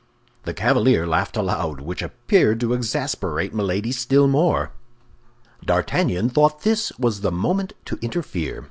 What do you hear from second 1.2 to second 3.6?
aloud, which appeared to exasperate